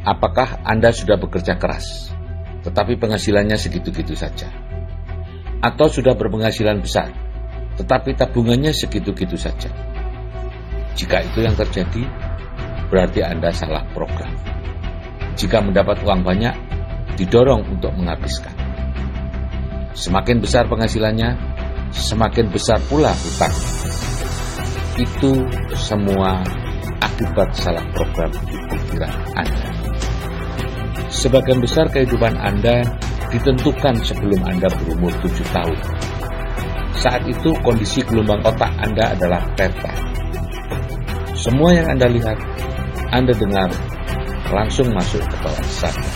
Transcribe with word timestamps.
Apakah 0.00 0.64
Anda 0.64 0.96
sudah 0.96 1.20
bekerja 1.20 1.60
keras, 1.60 2.08
tetapi 2.64 2.96
penghasilannya 2.96 3.60
segitu-gitu 3.60 4.16
saja? 4.16 4.48
Atau 5.60 5.92
sudah 5.92 6.16
berpenghasilan 6.16 6.80
besar, 6.80 7.12
tetapi 7.76 8.16
tabungannya 8.16 8.72
segitu-gitu 8.72 9.36
saja? 9.36 9.68
Jika 10.96 11.20
itu 11.20 11.44
yang 11.44 11.52
terjadi, 11.52 12.08
berarti 12.88 13.20
Anda 13.20 13.52
salah 13.52 13.84
program. 13.92 14.32
Jika 15.36 15.60
mendapat 15.60 16.00
uang 16.00 16.24
banyak, 16.24 16.56
didorong 17.20 17.68
untuk 17.68 17.92
menghabiskan. 17.92 18.56
Semakin 19.92 20.40
besar 20.40 20.64
penghasilannya, 20.64 21.36
semakin 21.92 22.48
besar 22.48 22.80
pula 22.88 23.12
hutang. 23.12 23.52
Itu 24.96 25.44
semua 25.76 26.40
akibat 27.04 27.52
salah 27.52 27.84
program 27.92 28.32
di 28.48 28.56
pikiran 28.72 29.12
Anda. 29.36 29.79
Sebagian 31.10 31.58
besar 31.58 31.90
kehidupan 31.90 32.38
Anda 32.38 32.86
ditentukan 33.34 33.98
sebelum 34.06 34.46
Anda 34.46 34.70
berumur 34.78 35.10
7 35.18 35.42
tahun. 35.50 35.78
Saat 36.94 37.26
itu 37.26 37.50
kondisi 37.66 38.06
gelombang 38.06 38.38
otak 38.46 38.70
Anda 38.78 39.18
adalah 39.18 39.42
teta. 39.58 39.90
Semua 41.34 41.74
yang 41.74 41.90
Anda 41.90 42.06
lihat, 42.14 42.38
Anda 43.10 43.34
dengar, 43.34 43.74
langsung 44.54 44.94
masuk 44.94 45.22
ke 45.26 45.36
bawah 45.42 45.66
sadar. 45.66 46.14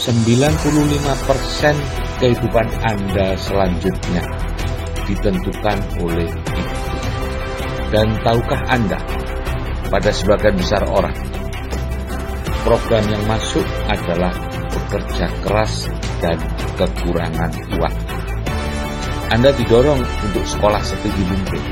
95% 0.00 1.76
kehidupan 2.24 2.66
Anda 2.88 3.36
selanjutnya 3.36 4.22
ditentukan 5.04 5.78
oleh 6.00 6.28
itu. 6.30 6.62
Dan 7.92 8.16
tahukah 8.24 8.62
Anda, 8.70 8.96
pada 9.92 10.10
sebagian 10.14 10.56
besar 10.56 10.86
orang, 10.88 11.14
program 12.66 13.06
yang 13.06 13.22
masuk 13.30 13.62
adalah 13.86 14.34
bekerja 14.74 15.30
keras 15.46 15.86
dan 16.18 16.34
kekurangan 16.74 17.54
uang. 17.78 17.96
Anda 19.30 19.54
didorong 19.54 20.02
untuk 20.02 20.42
sekolah 20.42 20.82
setinggi 20.82 21.22
mungkin. 21.30 21.62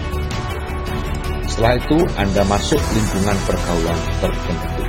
Setelah 1.51 1.83
itu, 1.83 1.99
Anda 2.15 2.47
masuk 2.47 2.79
lingkungan 2.79 3.37
pergaulan 3.43 4.01
tertentu. 4.23 4.83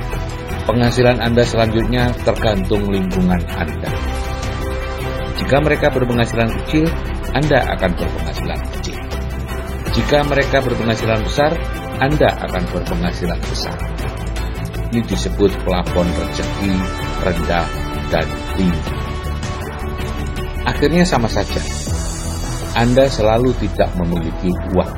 Penghasilan 0.66 1.18
Anda 1.18 1.42
selanjutnya 1.42 2.14
tergantung 2.22 2.86
lingkungan 2.86 3.42
Anda. 3.58 3.90
Jika 5.42 5.58
mereka 5.58 5.90
berpenghasilan 5.90 6.50
kecil, 6.62 6.86
Anda 7.34 7.66
akan 7.74 7.90
berpenghasilan 7.98 8.60
kecil. 8.78 8.98
Jika 9.94 10.22
mereka 10.22 10.62
berpenghasilan 10.62 11.22
besar, 11.26 11.50
Anda 11.98 12.30
akan 12.46 12.62
berpenghasilan 12.70 13.38
besar. 13.42 13.95
Ini 14.86 15.02
disebut 15.02 15.50
plafon 15.66 16.06
rezeki 16.06 16.74
rendah 17.26 17.66
dan 18.14 18.26
tinggi. 18.54 18.94
Akhirnya 20.62 21.02
sama 21.02 21.26
saja. 21.26 21.58
Anda 22.78 23.10
selalu 23.10 23.50
tidak 23.58 23.90
memiliki 23.98 24.54
uang. 24.74 24.94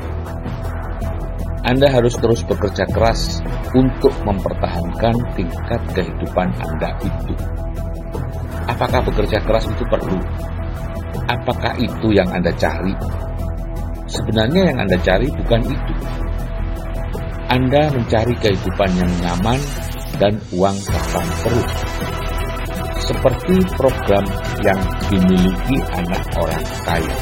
Anda 1.65 1.89
harus 1.89 2.17
terus 2.21 2.45
bekerja 2.45 2.85
keras 2.93 3.41
untuk 3.73 4.13
mempertahankan 4.25 5.15
tingkat 5.37 5.81
kehidupan 5.97 6.49
Anda 6.57 6.93
itu. 7.05 7.35
Apakah 8.69 9.01
bekerja 9.09 9.41
keras 9.41 9.65
itu 9.69 9.85
perlu? 9.89 10.21
Apakah 11.29 11.77
itu 11.81 12.13
yang 12.13 12.29
Anda 12.29 12.53
cari? 12.57 12.93
Sebenarnya 14.09 14.73
yang 14.73 14.79
Anda 14.85 14.97
cari 15.01 15.29
bukan 15.33 15.61
itu. 15.65 15.95
Anda 17.49 17.89
mencari 17.89 18.37
kehidupan 18.45 18.91
yang 19.01 19.13
nyaman 19.25 19.57
dan 20.21 20.37
uang 20.53 20.77
datang 20.85 21.29
terus. 21.41 21.73
Seperti 23.09 23.57
program 23.73 24.25
yang 24.61 24.77
dimiliki 25.09 25.81
anak 25.97 26.23
orang 26.37 26.65
kaya. 26.85 27.17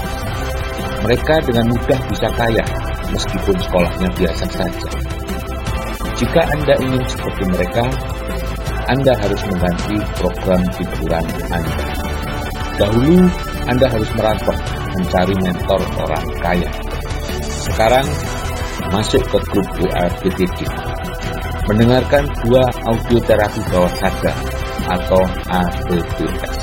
Mereka 1.06 1.34
dengan 1.47 1.70
mudah 1.70 2.00
bisa 2.10 2.26
kaya 2.34 2.65
meskipun 3.15 3.54
sekolahnya 3.54 4.09
biasa 4.19 4.44
saja. 4.50 4.88
Jika 6.19 6.42
Anda 6.42 6.75
ingin 6.82 7.04
seperti 7.06 7.44
mereka, 7.47 7.84
Anda 8.91 9.12
harus 9.22 9.42
mengganti 9.47 9.97
program 10.19 10.62
hiburan 10.75 11.26
Anda. 11.54 11.86
Dahulu, 12.82 13.31
Anda 13.70 13.86
harus 13.94 14.10
merantau 14.19 14.59
mencari 14.91 15.34
mentor 15.38 15.81
orang 16.03 16.26
kaya. 16.42 16.70
Sekarang, 17.62 18.06
masuk 18.91 19.22
ke 19.26 19.38
grup 19.50 19.69
WA 19.82 20.06
BTD. 20.22 20.58
Mendengarkan 21.66 22.24
dua 22.47 22.62
audio 22.86 23.19
terapi 23.26 23.60
bawah 23.74 23.92
sadar 23.98 24.36
atau 24.86 25.22
ABBS. 25.50 26.54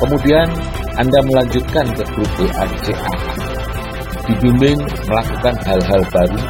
Kemudian, 0.00 0.48
Anda 0.96 1.18
melanjutkan 1.28 1.86
ke 1.92 2.04
grup 2.16 2.30
WA 2.40 2.64
CAA. 2.80 3.16
Dibimbing 4.24 4.80
melakukan 5.04 5.54
hal-hal 5.68 6.02
baru 6.08 6.40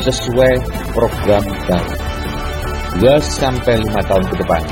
sesuai 0.00 0.54
program 0.96 1.44
baru. 1.68 1.96
2 3.00 3.20
sampai 3.24 3.80
5 3.88 4.08
tahun 4.08 4.24
ke 4.28 4.36
depan. 4.44 4.62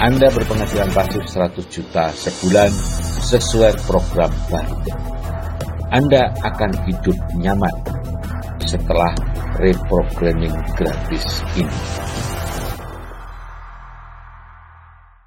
Anda 0.00 0.26
berpenghasilan 0.32 0.90
pasif 0.90 1.22
100 1.26 1.70
juta 1.70 2.10
sebulan 2.14 2.70
sesuai 3.30 3.74
program 3.86 4.30
baru. 4.50 4.78
Anda 5.90 6.30
akan 6.46 6.70
hidup 6.86 7.18
nyaman 7.38 7.99
setelah 8.70 9.10
reprogramming 9.58 10.54
gratis 10.78 11.42
ini. 11.58 11.78